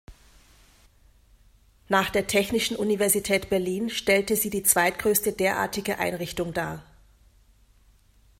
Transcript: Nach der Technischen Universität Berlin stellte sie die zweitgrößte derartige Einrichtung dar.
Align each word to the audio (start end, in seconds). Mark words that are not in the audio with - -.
Nach 1.89 2.09
der 2.09 2.25
Technischen 2.25 2.75
Universität 2.75 3.51
Berlin 3.51 3.91
stellte 3.91 4.35
sie 4.35 4.49
die 4.49 4.63
zweitgrößte 4.63 5.31
derartige 5.31 5.99
Einrichtung 5.99 6.55
dar. 6.55 6.83